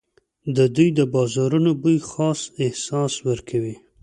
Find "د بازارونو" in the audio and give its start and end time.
0.99-1.71